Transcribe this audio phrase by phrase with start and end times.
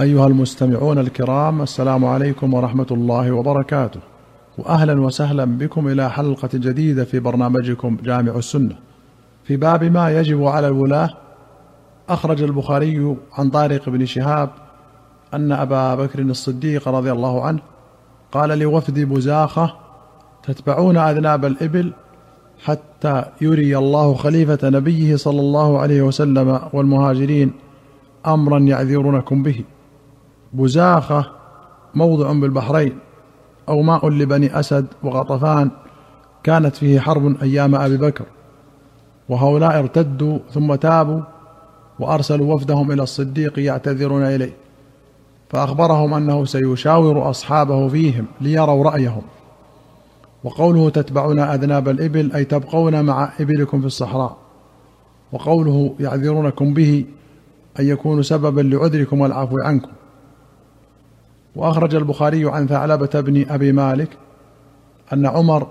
[0.00, 4.00] أيها المستمعون الكرام السلام عليكم ورحمة الله وبركاته.
[4.58, 8.76] وأهلا وسهلا بكم إلى حلقة جديدة في برنامجكم جامع السنة.
[9.44, 11.10] في باب ما يجب على الولاة
[12.08, 14.50] أخرج البخاري عن طارق بن شهاب
[15.34, 17.60] أن أبا بكر الصديق رضي الله عنه
[18.32, 19.76] قال لوفد بزاخة
[20.42, 21.92] تتبعون أذناب الإبل
[22.64, 27.52] حتى يري الله خليفة نبيه صلى الله عليه وسلم والمهاجرين
[28.26, 29.64] أمرا يعذرونكم به.
[30.56, 31.26] بزاخة
[31.94, 32.98] موضع بالبحرين
[33.68, 35.70] أو ماء لبني أسد وغطفان
[36.42, 38.24] كانت فيه حرب أيام أبي بكر.
[39.28, 41.20] وهؤلاء ارتدوا ثم تابوا
[41.98, 44.56] وأرسلوا وفدهم إلى الصديق يعتذرون إليه.
[45.50, 49.22] فأخبرهم أنه سيشاور أصحابه فيهم ليروا رأيهم.
[50.44, 54.36] وقوله تتبعون أذناب الإبل أي تبقون مع إبلكم في الصحراء.
[55.32, 57.04] وقوله يعذرونكم به
[57.80, 59.90] أن يكونوا سببا لعذركم والعفو عنكم.
[61.56, 64.08] وأخرج البخاري عن ثعلبه بن أبي مالك
[65.12, 65.66] أن عمر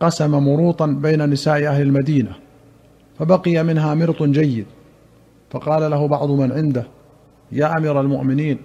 [0.00, 2.30] قسم مروطا بين نساء أهل المدينة
[3.18, 4.66] فبقي منها مرط جيد
[5.50, 6.86] فقال له بعض من عنده
[7.52, 8.58] يا أمير المؤمنين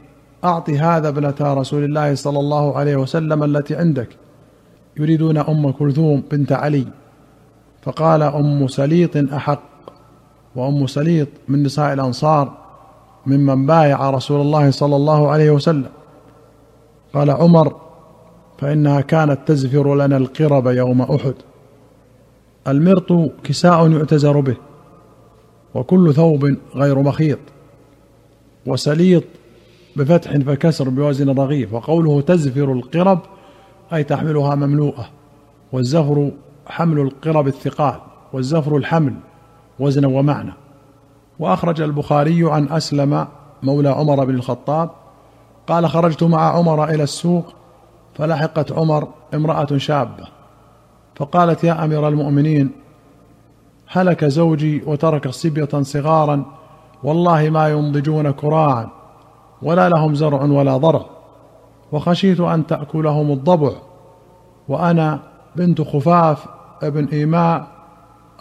[0.44, 4.10] اعط هذا ابنة رسول الله صلى الله عليه وسلم التي عندك
[4.98, 6.88] يريدون أم كلثوم بنت علي.
[7.82, 9.62] فقال أم سليط أحق
[10.56, 12.58] وأم سليط من نساء الأنصار
[13.26, 15.90] ممن بايع رسول الله صلى الله عليه وسلم.
[17.16, 17.76] قال عمر
[18.58, 21.34] فإنها كانت تزفر لنا القرب يوم أحد.
[22.68, 24.56] المرط كساء يعتزر به
[25.76, 27.40] وكل ثوب غير مخيط
[28.66, 29.24] وسليط
[29.96, 33.20] بفتح فكسر بوزن رغيف وقوله تزفر القرب
[33.94, 35.10] أي تحملها مملوءة
[35.72, 36.32] والزفر
[36.68, 38.00] حمل القرب الثقال
[38.34, 39.16] والزفر الحمل
[39.80, 40.54] وزنا ومعنى.
[41.40, 43.28] وأخرج البخاري عن أسلم
[43.64, 44.90] مولى عمر بن الخطاب
[45.68, 47.54] قال خرجت مع عمر إلى السوق
[48.16, 50.28] فلحقت عمر امرأة شابة
[51.16, 52.72] فقالت يا أمير المؤمنين
[53.88, 56.46] هلك زوجي وترك صبية صغارا
[57.04, 58.90] والله ما ينضجون كراعا
[59.62, 61.06] ولا لهم زرع ولا ضرع
[61.92, 63.72] وخشيت أن تأكلهم الضبع
[64.68, 65.20] وأنا
[65.56, 66.46] بنت خفاف
[66.84, 67.68] ابن إيماء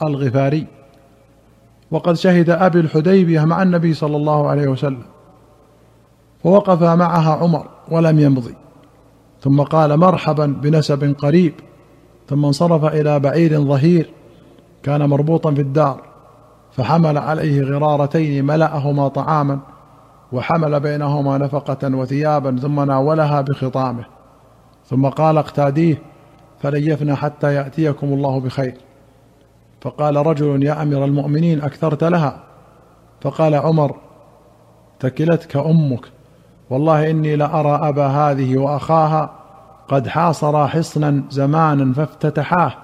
[0.03, 0.66] الغفاري
[1.91, 5.13] وقد شهد أبي الحديبية مع النبي صلى الله عليه وسلم
[6.44, 8.55] فوقف معها عمر ولم يمضي.
[9.41, 11.55] ثم قال مرحبا بنسب قريب.
[12.28, 14.10] ثم انصرف إلى بعير ظهير
[14.83, 16.03] كان مربوطا في الدار
[16.72, 19.59] فحمل عليه غرارتين ملأهما طعاما
[20.33, 24.04] وحمل بينهما نفقة وثيابا ثم ناولها بخطامه.
[24.87, 26.03] ثم قال اقتاديه
[26.59, 28.75] فليفنا حتى يأتيكم الله بخير.
[29.81, 32.43] فقال رجل يا أمير المؤمنين أكثرت لها.
[33.21, 33.97] فقال عمر
[35.00, 36.13] تكلتك أمك.
[36.70, 39.30] والله إني لأرى أبا هذه وأخاها
[39.88, 42.75] قد حاصرا حصنا زمانا فافتتحاه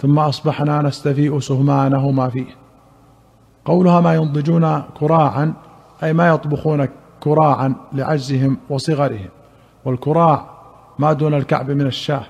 [0.00, 2.56] ثم أصبحنا نستفيء سهمانهما فيه.
[3.64, 5.54] قولها ما ينضجون كراعا
[6.02, 6.88] أي ما يطبخون
[7.20, 9.28] كراعا لعجزهم وصغرهم
[9.84, 10.46] والكراع
[10.98, 12.22] ما دون الكعب من الشاه.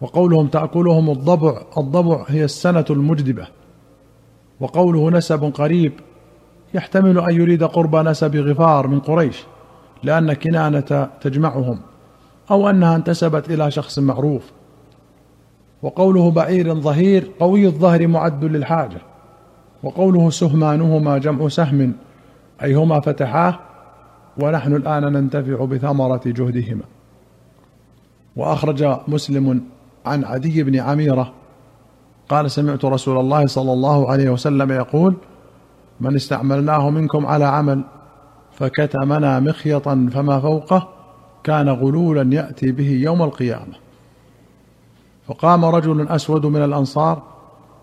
[0.00, 3.46] وقولهم تأكلهم الضبع الضبع هي السنة المجدبة.
[4.60, 5.92] وقوله نسب قريب
[6.74, 9.44] يحتمل أن يريد قرب نسب غفار من قريش.
[10.04, 11.78] لأن كنانة تجمعهم
[12.50, 14.52] أو أنها انتسبت إلى شخص معروف.
[15.82, 18.98] وقوله بعير ظهير قوي الظهر معد للحاجة.
[19.82, 21.92] وقوله سهمانهما جمع سهم
[22.62, 23.58] أي هما فتحاه
[24.38, 26.82] ونحن الآن ننتفع بثمرة جهدهما.
[28.36, 29.60] وأخرج مسلم
[30.06, 31.32] عن عدي بن عميرة
[32.28, 35.14] قال سمعت رسول الله صلى الله عليه وسلم يقول
[36.00, 37.84] من استعملناه منكم على عمل
[38.58, 40.88] فكتمنا مخيطا فما فوقه
[41.44, 43.74] كان غلولا يأتي به يوم القيامة.
[45.28, 47.22] فقام رجل أسود من الأنصار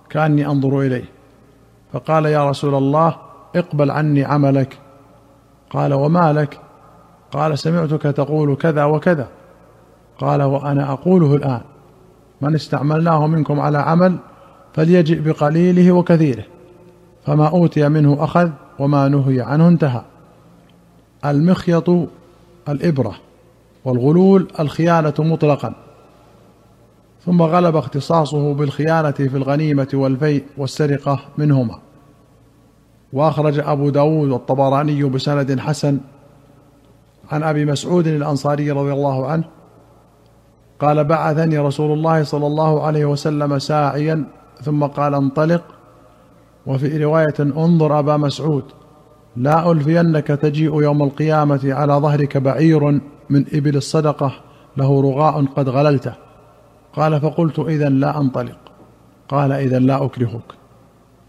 [0.09, 1.05] كأني أنظر إليه
[1.93, 3.15] فقال يا رسول الله
[3.55, 4.77] اقبل عني عملك.
[5.69, 6.59] قال وما لك؟
[7.31, 9.27] قال سمعتك تقول كذا وكذا.
[10.19, 11.61] قال وأنا أقوله الآن
[12.41, 14.17] من استعملناه منكم على عمل
[14.73, 16.43] فليجئ بقليله وكثيره
[17.25, 18.49] فما أوتي منه أخذ
[18.79, 20.01] وما نهي عنه انتهى.
[21.25, 21.89] المخيط
[22.69, 23.15] الإبرة
[23.85, 25.73] والغلول الخيانة مطلقا.
[27.25, 31.79] ثم غلب اختصاصه بالخيانة في الغنيمة والفيء والسرقة منهما.
[33.13, 35.99] وأخرج أبو داود والطبراني بسند حسن
[37.31, 39.43] عن أبي مسعود الأنصاري رضي الله عنه
[40.79, 44.23] قال بعثني رسول الله صلى الله عليه وسلم ساعيا
[44.61, 45.63] ثم قال انطلق.
[46.65, 48.63] وفي رواية انظر أبا مسعود.
[49.35, 54.33] لا ألفينك تجيء يوم القيامة على ظهرك بعير من إبل الصدقة
[54.77, 56.13] له رغاء قد غللته.
[56.93, 58.57] قال فقلت اذا لا أنطلق.
[59.29, 60.61] قال اذا لا أكرهك.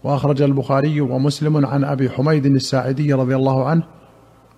[0.03, 3.83] وأخرج البخاري ومسلم عن أبي حميد الساعدي رضي الله عنه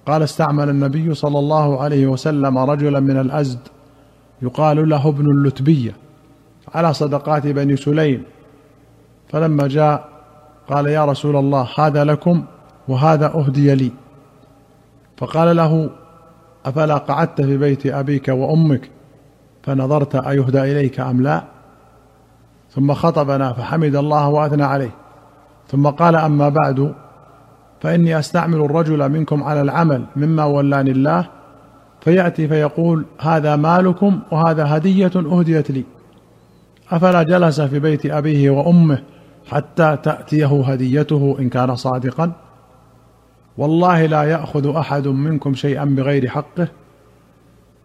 [0.06, 3.60] قال استعمل النبي صلى الله عليه وسلم رجلا من الأزد
[4.42, 5.96] يقال له ابن اللتبيه
[6.76, 8.24] على صدقات بني سليم.
[9.30, 10.10] فلما جاء
[10.70, 12.44] قال يا رسول الله هذا لكم؟
[12.88, 13.92] وهذا أهدي لي.
[15.18, 15.90] فقال له
[16.66, 18.90] أفلا قعدت في بيت أبيك وأمك
[19.64, 21.44] فنظرت أيهدى إليك أم لا؟
[22.72, 24.92] ثم خطبنا فحمد الله وأثنى عليه.
[25.68, 26.94] ثم قال أما بعد
[27.82, 31.28] فإني أستعمل الرجل منكم على العمل مما ولاني الله
[32.02, 35.84] فيأتي فيقول هذا مالكم وهذا هدية أهديت لي.
[36.92, 39.04] أفلا جلس في بيت أبيه وأمه
[39.48, 42.32] حتى تأتيه هديته إن كان صادقا؟
[43.58, 46.68] والله لا يأخذ أحد منكم شيئا بغير حقه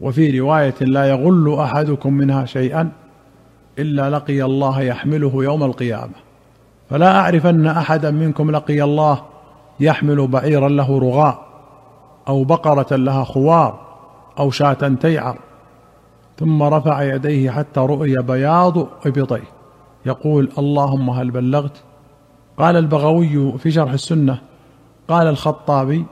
[0.01, 2.93] وفي رواية لا يغل أحدكم منها شيئا
[3.79, 6.13] إلا لقي الله يحمله يوم القيامة.
[6.91, 9.23] فلا اعرفن احدا منكم لقي الله
[9.81, 11.47] يحمل بعيرا له رغاء
[12.29, 13.81] أو بقرة لها خوار
[14.39, 15.39] أو شاة تيعر.
[16.39, 19.49] ثم رفع يديه حتى رؤي بياض إبطيه.
[20.07, 21.83] يقول اللهم هل بلغت؟
[22.59, 24.50] قال البغوي في شرح السنة
[25.11, 26.05] قال الخطابي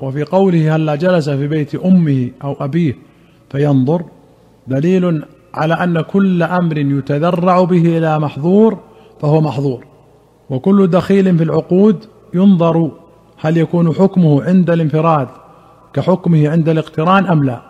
[0.00, 2.96] وفي قوله هلا جلس في بيت أمه أو أبيه؟
[3.50, 4.04] فينظر.
[4.66, 5.24] دليل
[5.54, 8.78] على أن كل أمر يتذرع به إلى محظور
[9.20, 9.84] فهو محظور.
[10.50, 12.04] وكل دخيل في العقود
[12.34, 12.90] ينظر
[13.38, 15.28] هل يكون حكمه عند الانفراد
[15.92, 17.62] كحكمه عند الاقتران أم لا.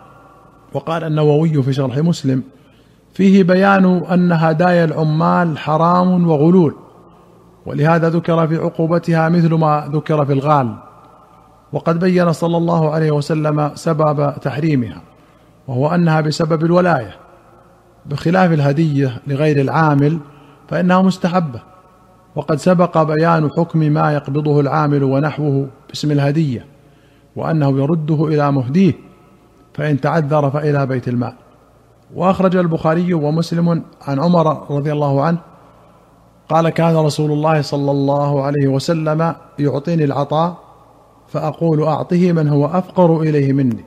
[0.73, 2.43] وقال النووي في شرح مسلم
[3.13, 6.75] فيه بيان أن هدايا العمال حرام وغلول.
[7.69, 10.75] ولهذا ذكر في عقوبتها مثل ما ذكر في الغال.
[11.73, 15.01] وقد بين صلى الله عليه وسلم سبب تحريمها
[15.67, 17.15] وهو أنها بسبب الولاية
[18.05, 20.19] بخلاف الهدية لغير العامل
[20.69, 21.61] فإنها مستحبة.
[22.35, 26.65] وقد سبق بيان حكم ما يقبضه العامل ونحوه باسم الهدية
[27.35, 28.93] وأنه يرده إلى مهديه
[29.73, 31.33] فإن تعذر فإلى بيت المال.
[32.15, 35.48] وأخرج البخاري ومسلم عن عمر رضي الله عنه
[36.49, 40.57] قال كان رسول الله صلى الله عليه وسلم يعطيني العطاء
[41.27, 43.85] فأقول أعطه من هو أفقر إليه مني.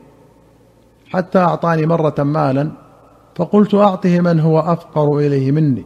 [1.11, 2.71] حتى أعطاني مرة مالا
[3.35, 5.85] فقلت أعطه من هو أفقر إليه مني.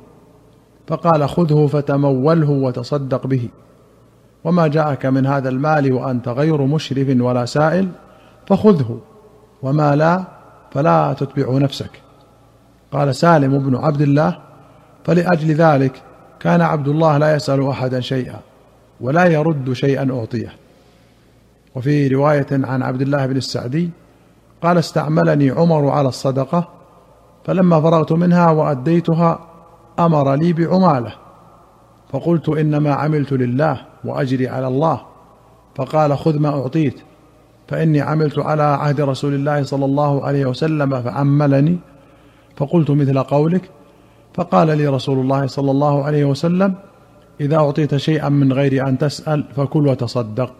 [0.87, 3.49] فقال خذه فتموله وتصدق به.
[4.45, 7.89] وما جاءك من هذا المال وأنت غير مشرف ولا سائل
[8.47, 8.99] فخذه
[9.63, 10.25] وما لا
[10.71, 11.91] فلا تتبع نفسك.
[12.93, 14.39] قال سالم بن عبد الله
[15.05, 16.03] فلأجل ذلك
[16.41, 18.41] كان عبد الله لا يسأل أحدا شيئا
[19.01, 20.53] ولا يرد شيئا أعطيه.
[21.75, 23.91] وفي رواية عن عبد الله بن السعدي
[24.63, 26.69] قال استعملني عمر على الصدقة
[27.45, 29.41] فلما فرغت منها وأديتها
[29.99, 31.13] أمر لي بعمالة.
[32.13, 35.01] فقلت إنما عملت لله وأجري على الله.
[35.75, 37.01] فقال خذ ما أعطيت
[37.69, 41.79] فإني عملت على عهد رسول الله صلى الله عليه وسلم فعملني.
[42.57, 43.71] فقلت مثل قولك
[44.37, 46.75] فقال لي رسول الله صلى الله عليه وسلم
[47.41, 50.53] إذا أعطيت شيئا من غير أن تسأل فكل وتصدق.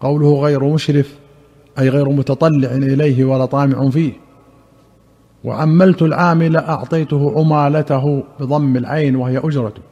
[0.00, 1.18] قوله غير مشرف
[1.78, 4.12] أي غير متطلع إليه ولا طامع فيه.
[5.44, 9.82] وعملت العامل أعطيته عمالته بضم العين وهي أجرته.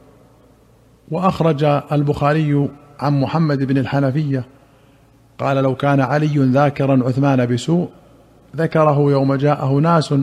[1.11, 4.45] وأخرج البخاري عن محمد بن الحنفية
[5.39, 7.89] قال لو كان علي ذاكرا عثمان بسوء
[8.55, 10.13] ذكره يوم جاءه ناس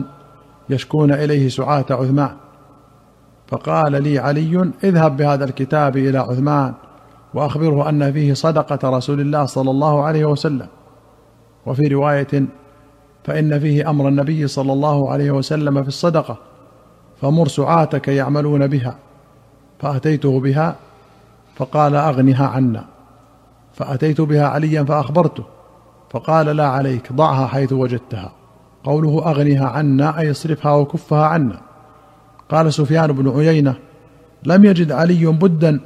[0.69, 2.42] يشكون إليه سعاة عثمان.
[3.53, 6.73] فقال لي علي اذهب بهذا الكتاب إلى عثمان
[7.33, 10.67] وأخبره أن فيه صدقة رسول الله صلى الله عليه وسلم.
[11.65, 12.45] وفي رواية
[13.23, 16.37] فإن فيه أمر النبي صلى الله عليه وسلم في الصدقة
[17.21, 18.95] فمر سعاتك يعملون بها
[19.79, 20.75] فأتيته بها
[21.55, 22.85] فقال أغنها عنا.
[23.73, 25.43] فأتيت بها عليا فأخبرته
[26.09, 28.31] فقال لا عليك ضعها حيث وجدتها.
[28.83, 31.72] قوله أغنها عنا أي اصرفها وكفها عنا.
[32.53, 33.75] قال سفيان بن عيينة
[34.45, 35.79] لم يجد علي بدا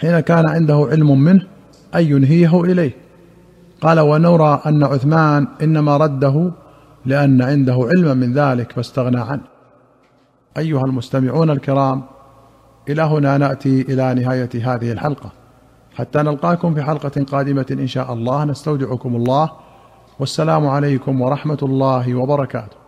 [0.00, 1.46] حين كان عنده علم منه
[1.94, 2.92] أن ينهيه إليه.
[3.80, 6.52] قال ونرى أن عثمان إنما رده
[7.04, 9.42] لأن عنده علما من ذلك فاستغنى عنه.
[10.58, 12.02] أيها المستمعون الكرام
[12.88, 15.32] إلى هنا نأتي إلى نهاية هذه الحلقة.
[15.94, 19.50] حتى نلقاكم في حلقة قادمة إن شاء الله نستودعكم الله
[20.18, 22.85] والسلام عليكم ورحمة الله وبركاته.